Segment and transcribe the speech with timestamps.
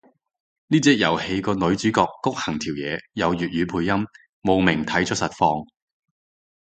[0.67, 4.07] 呢隻遊戲個女主角谷恆條嘢有粵語配音，
[4.41, 5.63] 慕名睇咗實況